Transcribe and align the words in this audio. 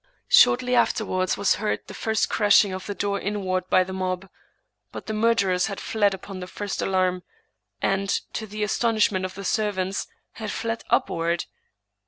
Shortly 0.29 0.73
afterwards 0.73 1.37
was 1.37 1.57
heard 1.61 1.81
the 1.85 1.93
first 1.93 2.27
crashing 2.27 2.73
of 2.73 2.87
the 2.87 2.95
door 2.95 3.19
inward 3.19 3.69
by 3.69 3.83
the 3.83 3.93
mob; 3.93 4.27
but 4.91 5.05
the 5.05 5.13
murder 5.13 5.51
ers 5.51 5.67
had 5.67 5.79
fled 5.79 6.15
upon 6.15 6.39
the 6.39 6.47
first 6.47 6.81
alarm, 6.81 7.21
and, 7.83 8.09
to 8.33 8.47
the 8.47 8.63
astonishment 8.63 9.25
of 9.25 9.35
the 9.35 9.45
servants, 9.45 10.07
had 10.31 10.49
fled 10.49 10.83
upward. 10.89 11.45